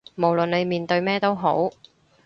[0.15, 1.69] 無論你面對咩都好